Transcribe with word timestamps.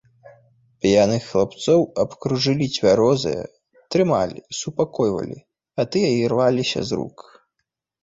П'яных 0.85 1.27
хлапцоў 1.33 1.81
абкружылі 2.05 2.67
цвярозыя, 2.79 3.43
трымалі, 3.95 4.39
супакойвалі, 4.63 5.37
а 5.41 5.81
тыя 5.93 6.09
ірваліся 6.23 6.79
з 6.91 7.03
рук. 7.03 7.17